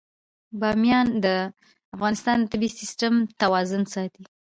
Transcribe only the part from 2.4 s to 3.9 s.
د طبعي سیسټم توازن